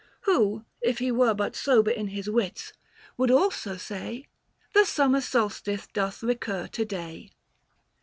Who, 0.21 0.65
if 0.81 0.97
he 0.97 1.11
were 1.11 1.35
But 1.35 1.55
sober 1.55 1.91
in 1.91 2.07
his 2.07 2.27
wits, 2.27 2.73
would 3.17 3.29
also 3.29 3.77
say 3.77 4.25
The 4.73 4.83
summer 4.83 5.21
solstice 5.21 5.85
doth 5.93 6.23
recur 6.23 6.65
to 6.65 6.83
day. 6.85 7.29